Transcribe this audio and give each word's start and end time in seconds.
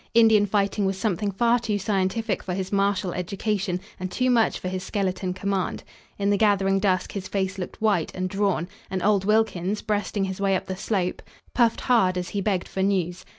Indian 0.15 0.47
fighting 0.47 0.87
was 0.87 0.97
something 0.97 1.29
far 1.29 1.59
too 1.59 1.77
scientific 1.77 2.41
for 2.41 2.55
his 2.55 2.71
martial 2.71 3.13
education 3.13 3.79
and 3.99 4.11
too 4.11 4.31
much 4.31 4.57
for 4.57 4.67
his 4.67 4.83
skeleton 4.83 5.31
command. 5.31 5.83
In 6.17 6.31
the 6.31 6.39
gathering 6.39 6.79
dusk 6.79 7.11
his 7.11 7.27
face 7.27 7.59
looked 7.59 7.79
white 7.79 8.11
and 8.15 8.27
drawn, 8.27 8.67
and 8.89 9.03
old 9.03 9.25
Wilkins, 9.25 9.83
breasting 9.83 10.23
his 10.23 10.41
way 10.41 10.55
up 10.55 10.65
the 10.65 10.75
slope, 10.75 11.21
puffed 11.53 11.81
hard, 11.81 12.17
as 12.17 12.29
he 12.29 12.41
begged 12.41 12.67
for 12.67 12.81
news. 12.81 13.23